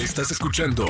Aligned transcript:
Estás 0.00 0.30
escuchando 0.30 0.86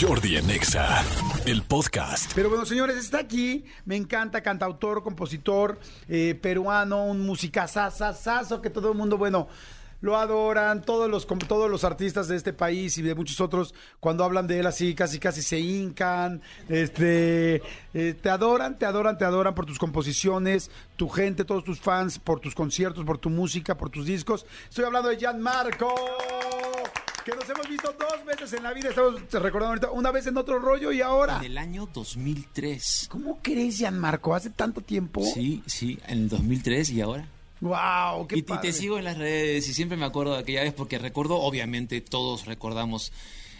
Jordi 0.00 0.36
en 0.36 0.48
Exa, 0.48 1.04
el 1.46 1.62
podcast. 1.62 2.30
Pero 2.32 2.48
bueno, 2.48 2.64
señores, 2.64 2.96
está 2.96 3.18
aquí. 3.18 3.64
Me 3.84 3.96
encanta, 3.96 4.40
cantautor, 4.40 5.02
compositor, 5.02 5.80
eh, 6.08 6.38
peruano, 6.40 7.06
un 7.06 7.26
musicazazazazo 7.26 8.62
que 8.62 8.70
todo 8.70 8.92
el 8.92 8.96
mundo, 8.96 9.18
bueno, 9.18 9.48
lo 10.00 10.16
adoran. 10.16 10.82
Todos 10.82 11.10
los, 11.10 11.26
todos 11.26 11.68
los 11.68 11.82
artistas 11.82 12.28
de 12.28 12.36
este 12.36 12.52
país 12.52 12.96
y 12.98 13.02
de 13.02 13.16
muchos 13.16 13.40
otros, 13.40 13.74
cuando 13.98 14.22
hablan 14.22 14.46
de 14.46 14.60
él 14.60 14.66
así, 14.68 14.94
casi 14.94 15.18
casi 15.18 15.42
se 15.42 15.58
hincan. 15.58 16.40
Este, 16.68 17.62
eh, 17.94 18.14
te 18.14 18.30
adoran, 18.30 18.78
te 18.78 18.86
adoran, 18.86 19.18
te 19.18 19.24
adoran 19.24 19.56
por 19.56 19.66
tus 19.66 19.80
composiciones, 19.80 20.70
tu 20.94 21.08
gente, 21.08 21.44
todos 21.44 21.64
tus 21.64 21.80
fans, 21.80 22.20
por 22.20 22.38
tus 22.38 22.54
conciertos, 22.54 23.04
por 23.04 23.18
tu 23.18 23.28
música, 23.28 23.76
por 23.76 23.90
tus 23.90 24.06
discos. 24.06 24.46
Estoy 24.68 24.84
hablando 24.84 25.08
de 25.08 25.16
Gianmarco 25.16 25.92
que 27.24 27.34
nos 27.34 27.48
hemos 27.48 27.68
visto 27.68 27.94
dos 27.98 28.24
veces 28.24 28.52
en 28.52 28.62
la 28.62 28.72
vida. 28.72 28.88
Estamos 28.88 29.14
recordando 29.30 29.68
ahorita, 29.68 29.90
una 29.90 30.10
vez 30.10 30.26
en 30.26 30.36
otro 30.36 30.58
rollo 30.58 30.92
y 30.92 31.00
ahora. 31.00 31.38
En 31.38 31.44
el 31.44 31.58
año 31.58 31.88
2003. 31.92 33.08
¿Cómo 33.10 33.38
crees, 33.40 33.78
Gianmarco? 33.78 34.34
¿Hace 34.34 34.50
tanto 34.50 34.80
tiempo? 34.80 35.22
Sí, 35.22 35.62
sí, 35.66 35.98
en 36.06 36.22
el 36.22 36.28
2003 36.28 36.90
y 36.90 37.00
ahora. 37.00 37.28
¡Wow! 37.60 38.26
¡Qué 38.26 38.36
y, 38.36 38.38
y 38.40 38.42
te 38.42 38.72
sigo 38.72 38.98
en 38.98 39.04
las 39.04 39.16
redes 39.18 39.68
y 39.68 39.74
siempre 39.74 39.96
me 39.96 40.04
acuerdo 40.04 40.32
de 40.34 40.40
aquella 40.40 40.62
vez 40.62 40.72
porque 40.72 40.98
recuerdo, 40.98 41.36
obviamente, 41.36 42.00
todos 42.00 42.46
recordamos 42.46 43.12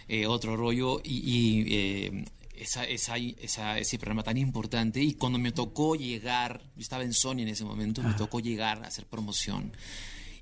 eh, 0.09 0.27
otro 0.27 0.57
rollo 0.57 0.99
y, 1.01 1.19
y 1.19 1.65
eh, 1.69 2.25
esa, 2.55 2.83
esa, 2.83 3.15
esa, 3.17 3.79
ese 3.79 3.97
programa 3.97 4.23
tan 4.23 4.37
importante. 4.37 5.01
Y 5.01 5.13
cuando 5.13 5.39
me 5.39 5.53
tocó 5.53 5.95
llegar, 5.95 6.61
yo 6.75 6.81
estaba 6.81 7.03
en 7.03 7.13
Sony 7.13 7.39
en 7.39 7.47
ese 7.47 7.63
momento, 7.63 8.03
me 8.03 8.13
tocó 8.13 8.41
llegar 8.41 8.83
a 8.83 8.87
hacer 8.87 9.05
promoción 9.05 9.71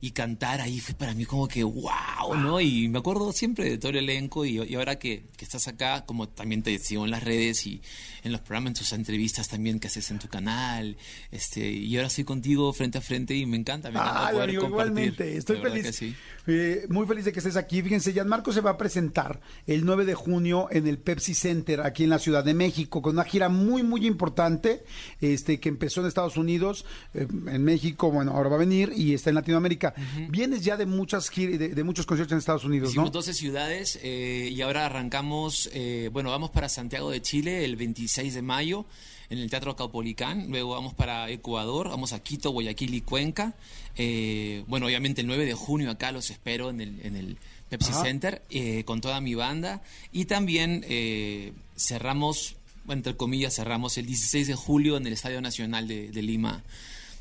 y 0.04 0.12
cantar 0.12 0.62
ahí 0.62 0.80
fue 0.80 0.96
para 0.96 1.14
mí 1.14 1.26
como 1.26 1.48
que 1.48 1.64
wow, 1.64 2.36
¿no? 2.36 2.60
Y 2.60 2.88
me 2.88 2.98
acuerdo 2.98 3.32
siempre 3.32 3.70
de 3.70 3.78
todo 3.78 3.92
el 3.92 3.98
elenco 3.98 4.46
y, 4.46 4.60
y 4.60 4.74
ahora 4.76 4.98
que, 4.98 5.26
que, 5.38 5.46
estás 5.46 5.68
acá, 5.68 6.06
como 6.08 6.28
también 6.28 6.64
te 6.64 6.78
sigo 6.80 7.06
en 7.06 7.12
las 7.12 7.24
redes 7.24 7.68
y 7.68 7.82
en 8.24 8.32
los 8.32 8.42
programas, 8.42 8.72
en 8.72 8.74
tus 8.78 8.94
entrevistas 8.94 9.48
también 9.48 9.80
que 9.80 9.88
haces 9.88 10.10
en 10.10 10.18
tu 10.18 10.28
canal, 10.28 10.98
este, 11.30 11.72
y 11.72 11.96
ahora 11.98 12.08
estoy 12.08 12.24
contigo 12.24 12.74
frente 12.74 12.98
a 12.98 13.02
frente 13.02 13.36
y 13.36 13.46
me 13.46 13.58
encanta, 13.58 13.92
me 13.92 14.00
encanta 14.00 14.28
Ay, 14.28 14.34
poder 14.34 14.50
amigo, 14.50 14.62
compartir. 14.64 14.92
igualmente, 14.92 15.38
estoy 15.38 15.58
feliz. 15.58 15.84
que 15.84 15.94
sí. 15.94 16.16
Eh, 16.52 16.86
muy 16.90 17.06
feliz 17.08 17.26
de 17.26 17.32
que 17.32 17.40
estés 17.40 17.56
aquí. 17.56 17.82
Fíjense, 17.82 18.14
Gianmarco 18.14 18.52
se 18.52 18.62
va 18.62 18.72
a 18.72 18.78
presentar 18.78 19.40
el 19.66 19.86
9 19.86 20.06
de 20.06 20.14
junio 20.14 20.68
en 20.72 20.88
el 20.88 20.98
Pepsi 20.98 21.34
Center 21.34 21.82
aquí 21.82 22.04
en 22.04 22.10
la 22.10 22.20
Ciudad 22.20 22.44
de 22.44 22.54
México 22.54 23.02
con 23.02 23.14
una 23.14 23.24
gira 23.24 23.50
muy 23.50 23.84
muy 23.84 24.06
importante 24.06 24.84
este 25.22 25.60
que 25.60 25.70
empezó 25.70 26.02
en 26.02 26.08
Estados 26.08 26.38
Unidos, 26.38 26.86
eh, 27.14 27.28
en 27.30 27.64
México, 27.64 28.12
bueno, 28.12 28.32
ahora 28.32 28.50
va 28.50 28.56
a 28.56 28.60
venir 28.60 28.92
y 28.96 29.14
está 29.14 29.30
en 29.30 29.36
Latinoamérica. 29.36 29.94
Vienes 30.30 30.64
ya 30.64 30.78
de 30.78 30.86
muchas 30.86 31.30
de 31.32 31.84
muchos 31.84 32.06
conciertos 32.06 32.34
en 32.34 32.40
Estados 32.40 32.66
Unidos, 32.66 32.90
Hicimos 32.90 33.08
¿no? 33.08 33.12
12 33.12 33.34
ciudades 33.34 34.00
eh, 34.04 34.50
y 34.52 34.62
ahora 34.62 34.86
arrancamos, 34.86 35.70
eh, 35.74 36.10
bueno, 36.12 36.32
vamos 36.32 36.50
para 36.50 36.70
Santiago 36.70 37.12
de 37.12 37.22
Chile 37.22 37.66
el 37.66 37.76
26 37.76 38.34
de 38.34 38.42
mayo 38.42 38.86
en 39.32 39.40
el 39.40 39.50
Teatro 39.50 39.78
Caupolicán, 39.78 40.50
luego 40.50 40.72
vamos 40.72 40.94
para 40.94 41.30
Ecuador, 41.30 41.88
vamos 41.88 42.12
a 42.12 42.22
Quito, 42.22 42.52
Guayaquil 42.52 42.94
y 42.94 43.02
Cuenca, 43.02 43.56
Eh, 43.96 44.64
bueno, 44.68 44.86
obviamente 44.86 45.22
el 45.22 45.28
9 45.28 45.46
de 45.46 45.54
junio 45.54 45.90
acá 45.90 46.12
los 46.12 46.30
espero 46.30 46.70
en 46.70 46.82
el, 46.82 47.00
en 47.06 47.16
el 47.16 47.38
Pepsi 47.70 47.92
Ajá. 47.92 48.04
Center 48.04 48.42
eh, 48.50 48.84
con 48.84 49.00
toda 49.02 49.20
mi 49.22 49.36
banda 49.36 49.82
y 50.12 50.26
también 50.26 50.86
eh, 50.88 51.54
cerramos, 51.78 52.56
entre 52.90 53.16
comillas, 53.16 53.56
cerramos 53.56 53.98
el 53.98 54.06
16 54.06 54.48
de 54.48 54.56
julio 54.56 54.98
en 54.98 55.08
el 55.08 55.14
Estadio 55.14 55.42
Nacional 55.42 55.88
de, 55.88 56.12
de 56.12 56.22
Lima 56.22 56.64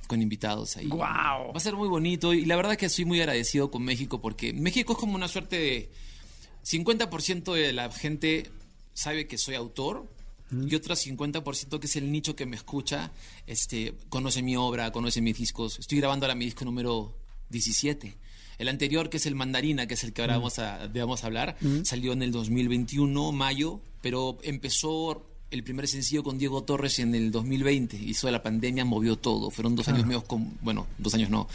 con 0.08 0.20
invitados 0.20 0.76
ahí. 0.76 0.86
¡Guau! 0.86 1.52
Va 1.52 1.56
a 1.56 1.60
ser 1.60 1.76
muy 1.76 1.88
bonito 1.88 2.34
y 2.34 2.44
la 2.44 2.56
verdad 2.56 2.76
que 2.76 2.86
estoy 2.86 3.04
muy 3.04 3.20
agradecido 3.20 3.70
con 3.70 3.82
México 3.84 4.20
porque 4.20 4.52
México 4.52 4.94
es 4.94 4.98
como 4.98 5.14
una 5.14 5.28
suerte 5.28 5.56
de 5.58 5.90
50% 6.64 7.52
de 7.54 7.72
la 7.72 7.90
gente 7.92 8.50
sabe 8.94 9.26
que 9.28 9.38
soy 9.38 9.54
autor 9.54 10.08
y 10.50 10.74
otro 10.74 10.94
50% 10.94 11.78
que 11.78 11.86
es 11.86 11.96
el 11.96 12.10
nicho 12.10 12.34
que 12.34 12.46
me 12.46 12.56
escucha, 12.56 13.12
este, 13.46 13.94
conoce 14.08 14.42
mi 14.42 14.56
obra, 14.56 14.92
conoce 14.92 15.20
mis 15.20 15.36
discos. 15.36 15.78
Estoy 15.78 15.98
grabando 15.98 16.26
ahora 16.26 16.34
mi 16.34 16.44
disco 16.44 16.64
número 16.64 17.16
17. 17.50 18.16
El 18.58 18.68
anterior, 18.68 19.08
que 19.08 19.16
es 19.16 19.26
el 19.26 19.34
Mandarina, 19.34 19.86
que 19.86 19.94
es 19.94 20.04
el 20.04 20.12
que 20.12 20.20
ahora 20.20 20.36
vamos 20.36 20.58
a, 20.58 20.86
vamos 20.88 21.24
a 21.24 21.26
hablar, 21.26 21.56
salió 21.82 22.12
en 22.12 22.22
el 22.22 22.30
2021, 22.30 23.32
mayo, 23.32 23.80
pero 24.02 24.38
empezó 24.42 25.26
el 25.50 25.64
primer 25.64 25.88
sencillo 25.88 26.22
con 26.22 26.38
Diego 26.38 26.62
Torres 26.62 26.98
en 26.98 27.14
el 27.14 27.30
2020. 27.30 27.96
Hizo 27.96 28.30
la 28.30 28.42
pandemia, 28.42 28.84
movió 28.84 29.16
todo. 29.16 29.50
Fueron 29.50 29.76
dos 29.76 29.88
años 29.88 30.06
medio 30.06 30.22
con, 30.24 30.58
bueno, 30.60 30.86
dos 30.98 31.14
años 31.14 31.30
no. 31.30 31.48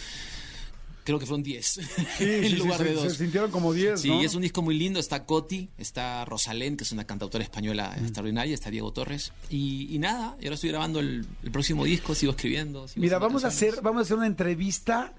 Creo 1.06 1.18
que 1.20 1.26
fueron 1.26 1.44
10 1.44 1.66
Sí, 1.68 1.82
en 2.20 2.44
sí, 2.50 2.56
lugar 2.58 2.80
se, 2.80 2.84
de 2.84 2.90
se 2.90 2.96
dos. 2.96 3.14
sintieron 3.14 3.52
como 3.52 3.72
10, 3.72 4.02
Sí, 4.02 4.10
¿no? 4.10 4.22
es 4.22 4.36
un 4.36 4.42
disco 4.42 4.62
muy 4.62 4.78
lindo. 4.78 5.00
Está 5.00 5.26
Coti, 5.26 5.70
está 5.78 6.26
Rosalén, 6.26 6.76
que 6.76 6.84
es 6.84 6.92
una 6.92 7.06
cantautora 7.06 7.44
española 7.44 7.96
Mm. 7.98 8.04
extraordinaria, 8.04 8.54
está 8.54 8.70
Diego 8.72 8.92
Torres. 8.92 9.32
Y, 9.50 9.88
y 9.96 10.00
nada, 10.00 10.36
y 10.42 10.46
ahora 10.46 10.56
estoy 10.56 10.72
grabando 10.72 11.00
el, 11.00 11.26
el 11.44 11.52
próximo 11.52 11.86
disco, 11.86 12.14
sigo 12.16 12.32
escribiendo. 12.34 12.88
sigo 12.90 13.02
Mira, 13.02 13.20
vamos 13.20 13.46
a 13.46 13.48
hacer, 13.48 13.80
vamos 13.82 14.00
a 14.00 14.02
hacer 14.04 14.18
una 14.18 14.28
entrevista 14.28 15.14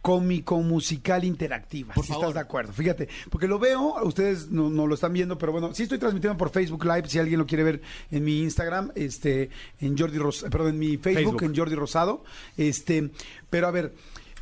cómico 0.00 0.60
musical 0.60 1.24
interactiva. 1.24 1.92
Por 1.94 2.04
si 2.04 2.12
favor. 2.12 2.26
estás 2.26 2.34
de 2.34 2.40
acuerdo. 2.40 2.72
Fíjate, 2.72 3.08
porque 3.30 3.48
lo 3.48 3.58
veo, 3.58 3.96
ustedes 4.04 4.48
no, 4.48 4.70
no 4.70 4.86
lo 4.86 4.94
están 4.94 5.12
viendo, 5.12 5.36
pero 5.38 5.52
bueno, 5.52 5.74
sí 5.74 5.82
estoy 5.82 5.98
transmitiendo 5.98 6.36
por 6.38 6.50
Facebook 6.50 6.84
Live, 6.84 7.08
si 7.08 7.18
alguien 7.18 7.38
lo 7.38 7.46
quiere 7.46 7.64
ver 7.64 7.82
en 8.10 8.24
mi 8.24 8.40
Instagram, 8.40 8.92
este, 8.94 9.50
en 9.80 9.98
Jordi 9.98 10.18
Ros 10.18 10.44
perdón, 10.50 10.68
en 10.70 10.78
mi 10.78 10.96
Facebook, 10.98 11.32
Facebook. 11.38 11.42
en 11.42 11.56
Jordi 11.56 11.74
Rosado. 11.74 12.24
Este, 12.56 13.10
pero 13.50 13.66
a 13.66 13.70
ver, 13.72 13.92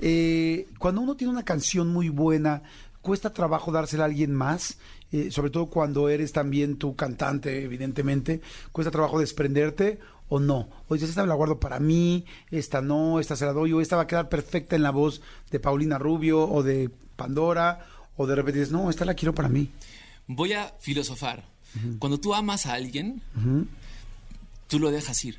eh, 0.00 0.68
cuando 0.78 1.00
uno 1.00 1.16
tiene 1.16 1.32
una 1.32 1.44
canción 1.44 1.88
muy 1.88 2.08
buena, 2.08 2.62
cuesta 3.02 3.32
trabajo 3.32 3.72
dársela 3.72 4.04
a 4.04 4.06
alguien 4.06 4.32
más. 4.34 4.78
eh, 5.12 5.30
sobre 5.30 5.50
todo 5.50 5.66
cuando 5.66 6.08
eres 6.08 6.32
también 6.32 6.76
tu 6.76 6.96
cantante, 6.96 7.62
evidentemente, 7.62 8.40
cuesta 8.72 8.90
trabajo 8.90 9.20
desprenderte 9.20 9.98
o 10.28 10.40
no. 10.40 10.68
O 10.88 10.94
dices, 10.94 11.10
esta 11.10 11.22
me 11.22 11.28
la 11.28 11.34
guardo 11.34 11.60
para 11.60 11.78
mí, 11.78 12.24
esta 12.50 12.80
no, 12.82 13.20
esta 13.20 13.36
se 13.36 13.46
la 13.46 13.52
doy, 13.52 13.72
o 13.72 13.80
esta 13.80 13.96
va 13.96 14.02
a 14.02 14.06
quedar 14.06 14.28
perfecta 14.28 14.74
en 14.76 14.82
la 14.82 14.90
voz 14.90 15.22
de 15.50 15.60
Paulina 15.60 15.98
Rubio 15.98 16.42
o 16.42 16.62
de 16.62 16.90
Pandora, 17.16 17.86
o 18.16 18.26
de 18.26 18.34
repente 18.34 18.58
dices, 18.60 18.72
no, 18.72 18.90
esta 18.90 19.04
la 19.04 19.14
quiero 19.14 19.34
para 19.34 19.48
mí. 19.48 19.70
Voy 20.26 20.52
a 20.54 20.74
filosofar. 20.80 21.44
Cuando 21.98 22.18
tú 22.18 22.34
amas 22.34 22.64
a 22.66 22.72
alguien, 22.72 23.20
tú 24.66 24.78
lo 24.80 24.90
dejas 24.90 25.24
ir. 25.24 25.38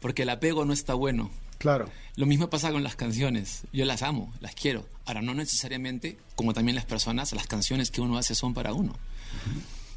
Porque 0.00 0.22
el 0.22 0.30
apego 0.30 0.64
no 0.64 0.72
está 0.72 0.94
bueno. 0.94 1.30
Claro. 1.64 1.88
Lo 2.16 2.26
mismo 2.26 2.50
pasa 2.50 2.70
con 2.70 2.82
las 2.82 2.94
canciones. 2.94 3.62
Yo 3.72 3.86
las 3.86 4.02
amo, 4.02 4.30
las 4.40 4.54
quiero. 4.54 4.86
Ahora, 5.06 5.22
no 5.22 5.32
necesariamente, 5.32 6.18
como 6.36 6.52
también 6.52 6.74
las 6.76 6.84
personas, 6.84 7.32
las 7.32 7.46
canciones 7.46 7.90
que 7.90 8.02
uno 8.02 8.18
hace 8.18 8.34
son 8.34 8.52
para 8.52 8.74
uno. 8.74 8.94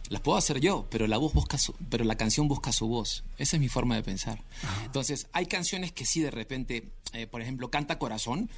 Las 0.07 0.21
puedo 0.21 0.37
hacer 0.37 0.61
yo, 0.61 0.87
pero 0.89 1.07
la 1.07 1.17
voz 1.17 1.33
busca 1.33 1.57
su- 1.57 1.75
pero 1.89 2.05
la 2.05 2.15
canción 2.15 2.47
busca 2.47 2.71
su 2.71 2.87
voz. 2.87 3.25
Esa 3.37 3.57
es 3.57 3.59
mi 3.59 3.67
forma 3.67 3.95
de 3.95 4.03
pensar. 4.03 4.41
Entonces, 4.85 5.27
hay 5.33 5.47
canciones 5.47 5.91
que 5.91 6.05
sí 6.05 6.21
de 6.21 6.31
repente, 6.31 6.87
eh, 7.11 7.27
por 7.27 7.41
ejemplo, 7.41 7.69
Canta 7.69 7.99
Corazón. 7.99 8.49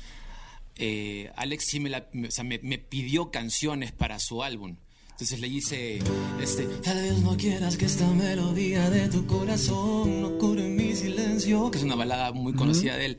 eh, 0.82 1.32
Alex 1.36 1.66
sí 1.66 1.80
me, 1.82 1.90
la- 1.90 2.08
me- 2.14 2.28
o 2.30 2.32
sea, 2.32 2.44
me- 2.44 2.60
me 2.64 2.78
pidió 2.78 3.32
canciones 3.32 3.92
para 3.92 4.20
su 4.20 4.44
álbum. 4.44 4.76
Entonces 5.20 5.42
le 5.42 5.50
hice, 5.50 6.00
este, 6.42 6.64
tal 6.82 6.96
vez 6.96 7.18
no 7.18 7.36
quieras 7.36 7.76
que 7.76 7.84
esta 7.84 8.08
melodía 8.08 8.90
de 8.90 9.10
tu 9.10 9.28
corazón 9.28 10.22
no 10.22 10.38
cure 10.38 10.64
mi 10.70 10.96
silencio, 10.96 11.70
que 11.70 11.78
es 11.78 11.84
una 11.84 11.96
balada 11.96 12.32
muy 12.32 12.54
conocida 12.54 12.96
de 12.96 13.06
él. 13.06 13.18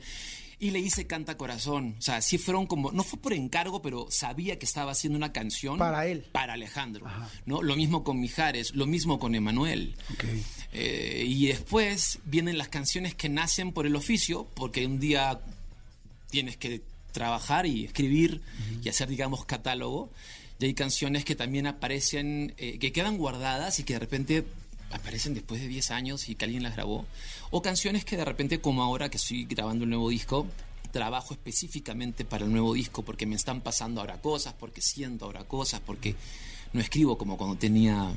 Y 0.57 0.71
le 0.71 0.79
hice 0.79 1.05
Canta 1.05 1.37
Corazón. 1.37 1.93
O 1.99 2.01
sea, 2.01 2.23
sí 2.23 2.39
fueron 2.39 2.65
como, 2.65 2.91
no 2.91 3.03
fue 3.03 3.19
por 3.19 3.33
encargo, 3.33 3.83
pero 3.83 4.07
sabía 4.09 4.57
que 4.57 4.65
estaba 4.65 4.93
haciendo 4.93 5.15
una 5.15 5.31
canción. 5.31 5.77
Para 5.77 6.07
él. 6.07 6.25
Para 6.31 6.53
Alejandro. 6.53 7.05
¿no? 7.45 7.61
Lo 7.61 7.75
mismo 7.75 8.03
con 8.03 8.19
Mijares, 8.19 8.73
lo 8.73 8.87
mismo 8.87 9.19
con 9.19 9.35
Emanuel. 9.35 9.95
Ok. 10.11 10.23
Eh, 10.73 11.23
y 11.27 11.45
después 11.45 12.17
vienen 12.25 12.57
las 12.57 12.69
canciones 12.69 13.13
que 13.13 13.29
nacen 13.29 13.73
por 13.73 13.85
el 13.85 13.95
oficio, 13.95 14.47
porque 14.55 14.87
un 14.87 14.99
día 14.99 15.39
tienes 16.31 16.57
que 16.57 16.81
trabajar 17.11 17.67
y 17.67 17.85
escribir 17.85 18.41
y 18.83 18.89
hacer, 18.89 19.07
digamos, 19.07 19.45
catálogo. 19.45 20.09
Y 20.61 20.65
hay 20.65 20.73
canciones 20.75 21.25
que 21.25 21.35
también 21.35 21.65
aparecen, 21.65 22.53
eh, 22.57 22.77
que 22.77 22.91
quedan 22.91 23.17
guardadas 23.17 23.79
y 23.79 23.83
que 23.83 23.93
de 23.93 23.99
repente 23.99 24.45
aparecen 24.91 25.33
después 25.33 25.59
de 25.59 25.67
10 25.67 25.89
años 25.89 26.29
y 26.29 26.35
que 26.35 26.45
alguien 26.45 26.61
las 26.61 26.75
grabó. 26.75 27.05
O 27.49 27.63
canciones 27.63 28.05
que 28.05 28.15
de 28.15 28.25
repente, 28.25 28.61
como 28.61 28.83
ahora 28.83 29.09
que 29.09 29.17
estoy 29.17 29.45
grabando 29.45 29.85
el 29.85 29.89
nuevo 29.89 30.09
disco, 30.09 30.45
trabajo 30.91 31.33
específicamente 31.33 32.25
para 32.25 32.45
el 32.45 32.51
nuevo 32.51 32.73
disco 32.73 33.01
porque 33.03 33.25
me 33.25 33.35
están 33.35 33.61
pasando 33.61 34.01
ahora 34.01 34.21
cosas, 34.21 34.53
porque 34.53 34.81
siento 34.81 35.25
ahora 35.25 35.45
cosas, 35.45 35.79
porque 35.79 36.15
no 36.73 36.79
escribo 36.79 37.17
como 37.17 37.37
cuando 37.37 37.55
tenía 37.57 38.11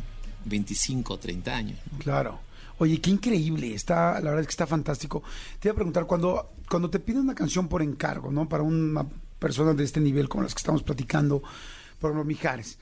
25 0.45 1.15
o 1.15 1.19
30 1.19 1.57
años. 1.57 1.79
Claro. 1.99 2.41
Oye, 2.79 3.01
qué 3.01 3.11
increíble, 3.11 3.73
está, 3.73 4.15
la 4.21 4.31
verdad 4.31 4.41
es 4.41 4.49
que 4.49 4.53
está 4.53 4.67
fantástico. 4.67 5.23
Te 5.61 5.69
iba 5.69 5.73
a 5.73 5.77
preguntar, 5.77 6.07
cuando, 6.07 6.53
cuando 6.69 6.91
te 6.91 6.99
piden 6.99 7.23
una 7.23 7.35
canción 7.35 7.69
por 7.69 7.81
encargo, 7.81 8.31
¿no? 8.31 8.49
Para 8.49 8.65
una 8.65 9.07
persona 9.39 9.73
de 9.73 9.85
este 9.85 10.01
nivel 10.01 10.29
como 10.29 10.43
las 10.43 10.55
que 10.55 10.59
estamos 10.59 10.83
platicando, 10.83 11.43
por 11.99 12.11
ejemplo, 12.11 12.25
Mijares, 12.25 12.79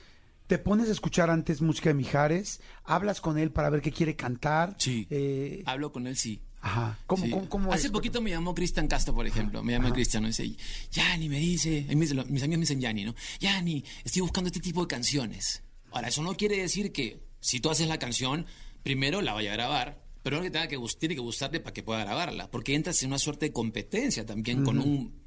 ¿te 0.47 0.57
pones 0.57 0.89
a 0.89 0.91
escuchar 0.91 1.29
antes 1.29 1.61
música 1.61 1.89
de 1.89 1.95
Mijares? 1.95 2.61
¿Hablas 2.83 3.21
con 3.21 3.37
él 3.37 3.51
para 3.51 3.69
ver 3.69 3.81
qué 3.81 3.91
quiere 3.91 4.15
cantar? 4.15 4.75
Sí. 4.77 5.07
Eh, 5.09 5.63
Hablo 5.65 5.91
con 5.91 6.07
él, 6.07 6.15
sí. 6.17 6.41
ajá. 6.61 6.97
¿Cómo, 7.07 7.25
Sí. 7.25 7.31
cómo, 7.31 7.49
cómo 7.49 7.73
Hace 7.73 7.87
es? 7.87 7.91
poquito 7.91 8.21
me 8.21 8.29
llamó 8.29 8.53
Cristian 8.53 8.87
Castro, 8.87 9.13
por 9.13 9.25
ejemplo. 9.27 9.63
Me 9.63 9.73
llama 9.73 9.91
Cristian, 9.93 10.23
¿no? 10.23 10.27
Dice, 10.29 10.55
Yanni 10.91 11.29
me 11.29 11.39
dice, 11.39 11.85
mis 11.95 12.11
amigos 12.11 12.47
me 12.47 12.57
dicen 12.57 12.81
Yanni, 12.81 13.05
¿no? 13.05 13.15
Yanni, 13.39 13.83
estoy 14.03 14.21
buscando 14.21 14.47
este 14.47 14.59
tipo 14.59 14.81
de 14.81 14.87
canciones. 14.87 15.63
Ahora, 15.91 16.07
eso 16.07 16.23
no 16.23 16.35
quiere 16.35 16.57
decir 16.57 16.91
que 16.91 17.19
si 17.39 17.59
tú 17.59 17.69
haces 17.69 17.87
la 17.87 17.99
canción, 17.99 18.45
primero 18.83 19.21
la 19.21 19.33
vaya 19.33 19.51
a 19.51 19.55
grabar, 19.55 20.01
pero 20.23 20.41
que, 20.41 20.49
tenga 20.49 20.67
que 20.69 20.79
tiene 20.99 21.15
que 21.15 21.21
gustarle 21.21 21.59
para 21.59 21.73
que 21.73 21.83
pueda 21.83 21.99
grabarla, 22.05 22.49
porque 22.49 22.73
entras 22.75 23.01
en 23.03 23.09
una 23.09 23.19
suerte 23.19 23.47
de 23.47 23.51
competencia 23.53 24.25
también 24.25 24.63
con 24.63 24.79
un- 24.79 25.21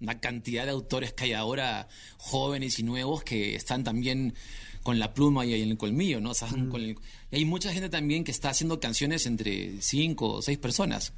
una 0.00 0.18
cantidad 0.20 0.64
de 0.64 0.70
autores 0.72 1.12
que 1.12 1.24
hay 1.24 1.32
ahora, 1.32 1.88
jóvenes 2.18 2.78
y 2.78 2.82
nuevos, 2.82 3.22
que 3.24 3.54
están 3.54 3.82
también 3.84 4.34
con 4.82 4.98
la 4.98 5.14
pluma 5.14 5.44
y 5.46 5.54
el 5.54 5.76
colmillo, 5.76 6.20
¿no? 6.20 6.30
O 6.30 6.34
sea, 6.34 6.48
con 6.48 6.80
el- 6.80 6.96
y 7.32 7.36
hay 7.36 7.44
mucha 7.44 7.72
gente 7.72 7.88
también 7.88 8.22
que 8.22 8.30
está 8.30 8.50
haciendo 8.50 8.78
canciones 8.78 9.26
entre 9.26 9.80
cinco 9.82 10.34
o 10.34 10.42
seis 10.42 10.58
personas, 10.58 11.12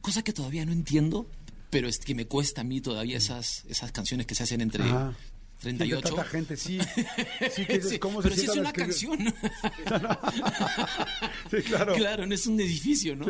cosa 0.00 0.22
que 0.22 0.32
todavía 0.32 0.64
no 0.64 0.72
entiendo, 0.72 1.28
pero 1.68 1.86
es 1.88 1.98
que 1.98 2.14
me 2.14 2.26
cuesta 2.26 2.62
a 2.62 2.64
mí 2.64 2.80
todavía 2.80 3.18
esas, 3.18 3.64
esas 3.68 3.92
canciones 3.92 4.26
que 4.26 4.34
se 4.34 4.44
hacen 4.44 4.60
entre 4.62 4.84
Ajá. 4.84 5.14
38. 5.60 6.00
Tanta 6.08 6.24
gente, 6.24 6.56
sí. 6.56 6.78
Sí, 7.54 7.66
que 7.66 7.74
dices, 7.74 7.90
Sí, 7.90 7.98
¿cómo 7.98 8.22
se 8.22 8.28
pero 8.30 8.40
sí 8.40 8.46
es 8.50 8.56
una 8.56 8.72
canción. 8.72 9.18
Sí, 11.50 11.56
claro. 11.64 11.94
Claro, 12.00 12.26
no 12.26 12.34
es 12.34 12.46
un 12.46 12.58
edificio, 12.60 13.14
¿no? 13.16 13.26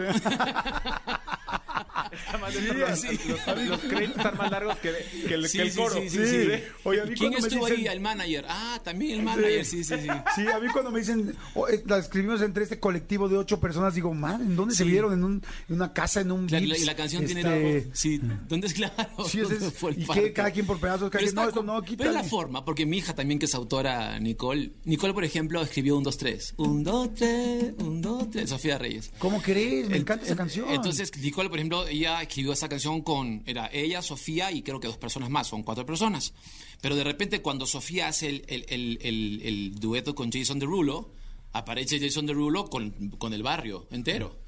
Sí, 2.10 3.18
Los, 3.28 3.68
los 3.68 3.80
créditos 3.80 4.16
están 4.16 4.36
más 4.36 4.50
largos 4.50 4.76
que, 4.78 4.92
que 5.26 5.34
el, 5.34 5.48
Sí, 5.48 5.58
que 5.58 5.62
el 5.64 5.74
coro. 5.74 5.94
sí, 6.00 6.08
sí, 6.10 6.16
Sí. 6.18 6.26
sí. 6.26 6.62
Oye, 6.84 7.00
a 7.00 7.04
mí 7.04 7.14
¿Quién 7.14 7.30
cuando 7.32 7.40
me 7.40 7.48
estuvo 7.48 7.66
dicen- 7.66 7.78
ahí? 7.80 7.86
El 7.86 8.00
manager. 8.00 8.44
Ah, 8.48 8.80
también 8.84 9.18
el 9.18 9.22
manager, 9.24 9.64
sí, 9.64 9.84
sí, 9.84 9.94
sí. 10.00 10.08
Sí, 10.34 10.46
a 10.46 10.58
mí 10.58 10.68
cuando 10.72 10.90
me 10.90 11.00
dicen, 11.00 11.34
oh, 11.54 11.68
eh, 11.68 11.82
la 11.86 11.98
escribimos 11.98 12.40
entre 12.42 12.64
este 12.64 12.78
colectivo 12.80 13.28
de 13.28 13.36
ocho 13.36 13.60
personas, 13.60 13.94
digo, 13.94 14.12
madre, 14.14 14.44
¿en 14.44 14.56
dónde 14.56 14.74
se 14.74 14.84
vieron? 14.84 15.12
¿En, 15.12 15.24
un- 15.24 15.42
en 15.68 15.74
una 15.74 15.92
casa, 15.92 16.20
en 16.20 16.32
un 16.32 16.46
Claro, 16.46 16.64
Vips? 16.64 16.80
y 16.82 16.84
la 16.84 16.96
canción 16.96 17.22
Este, 17.24 17.34
tiene... 17.34 17.86
Sí, 17.92 18.20
¿dónde 18.48 18.66
es 18.66 18.74
claro? 18.80 18.94
Sí, 19.28 19.40
ese 19.40 19.54
es- 19.54 19.60
¿Dónde 19.60 19.70
fue 19.70 19.90
el 19.92 20.02
y 20.02 20.06
que 20.06 20.32
cada 20.32 20.50
quien 20.50 20.66
por 20.66 20.78
pedazos, 20.80 21.10
cada 21.10 21.22
quien, 21.22 21.34
no, 21.34 21.48
esto 21.48 21.62
no, 21.62 21.82
Pero 21.82 22.10
es 22.10 22.14
la 22.14 22.24
forma, 22.24 22.64
porque 22.64 22.86
mi 22.86 22.98
hija 22.98 23.14
también, 23.14 23.38
que 23.38 23.46
es 23.46 23.54
autora, 23.54 24.18
Nicole. 24.20 24.72
Nicole, 24.84 25.12
por 25.14 25.24
ejemplo, 25.24 25.60
escribió 25.62 25.96
un, 25.96 26.02
dos, 26.02 26.16
tres. 26.18 26.54
Un, 26.56 26.82
dos, 26.82 27.14
tres, 27.14 27.72
un, 27.78 28.00
dos, 28.02 28.28
tres. 28.30 28.48
Sofía 28.50 28.78
Reyes. 28.78 29.10
¿Cómo 29.18 29.40
crees? 29.42 29.88
Me 29.88 29.96
encanta 29.98 30.24
esa 30.26 30.36
canción. 30.36 30.66
Entonces, 30.70 31.10
Nicole, 31.18 31.48
por 31.48 31.58
ejemplo, 31.58 31.88
escribió 32.22 32.52
esa 32.52 32.68
canción 32.68 33.02
con. 33.02 33.42
Era 33.46 33.68
ella, 33.72 34.02
Sofía 34.02 34.50
y 34.52 34.62
creo 34.62 34.80
que 34.80 34.88
dos 34.88 34.96
personas 34.98 35.30
más, 35.30 35.46
son 35.48 35.62
cuatro 35.62 35.84
personas. 35.86 36.32
Pero 36.80 36.96
de 36.96 37.04
repente, 37.04 37.42
cuando 37.42 37.66
Sofía 37.66 38.08
hace 38.08 38.28
el, 38.28 38.44
el- 38.48 38.64
el- 38.68 39.40
el- 39.42 39.74
dueto 39.80 40.14
con 40.14 40.30
Jason 40.32 40.58
Derulo, 40.58 41.10
aparece 41.52 41.98
Jason 42.00 42.26
Derulo 42.26 42.66
con, 42.70 42.90
con 43.18 43.34
el 43.34 43.42
barrio 43.42 43.86
entero. 43.90 44.38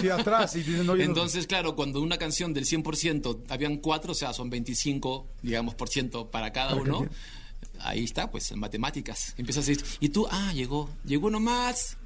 Sí, 0.00 0.08
atrás, 0.08 0.54
y 0.56 0.62
dicen, 0.62 0.86
no- 0.86 0.96
Entonces, 0.96 1.46
claro, 1.46 1.74
cuando 1.76 2.00
una 2.00 2.18
canción 2.18 2.54
del 2.54 2.64
100% 2.66 3.44
habían 3.48 3.76
cuatro, 3.78 4.12
o 4.12 4.14
sea, 4.14 4.32
son 4.32 4.48
25, 4.50 5.26
digamos, 5.42 5.74
por 5.74 5.88
ciento 5.88 6.30
para 6.30 6.52
cada 6.52 6.74
uno. 6.76 7.06
Ahí 7.80 8.04
está, 8.04 8.30
pues, 8.30 8.50
en 8.52 8.58
matemáticas. 8.60 9.34
Empiezas 9.36 9.66
a 9.66 9.70
decir, 9.70 9.84
y 10.00 10.08
tú, 10.10 10.26
ah, 10.30 10.52
llegó, 10.54 10.88
llegó 11.04 11.26
uno 11.28 11.40
más, 11.40 11.96